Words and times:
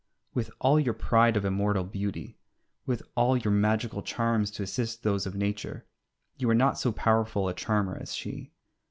With 0.33 0.49
all 0.57 0.79
your 0.79 0.95
pride 0.95 1.37
of 1.37 1.45
immortal 1.45 1.83
beauty, 1.83 2.39
with 2.87 3.03
all 3.13 3.37
your 3.37 3.51
magical 3.53 4.01
charms 4.01 4.49
to 4.49 4.63
assist 4.63 5.03
those 5.03 5.27
of 5.27 5.35
Nature, 5.35 5.85
you 6.37 6.49
are 6.49 6.55
not 6.55 6.79
so 6.79 6.91
powerful 6.91 7.47
a 7.47 7.53
charmer 7.53 7.97
as 7.99 8.15
she. 8.15 8.51